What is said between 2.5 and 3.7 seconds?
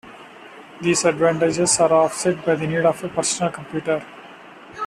the need of a Personal